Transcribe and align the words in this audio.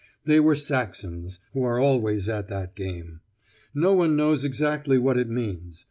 They 0.25 0.39
were 0.39 0.55
Saxons, 0.55 1.37
who 1.53 1.61
are 1.61 1.77
always 1.77 2.27
at 2.27 2.47
that 2.47 2.75
game. 2.75 3.19
No 3.75 3.93
one 3.93 4.15
knows 4.15 4.43
exactly 4.43 4.97
what 4.97 5.15
it 5.19 5.29
means. 5.29 5.79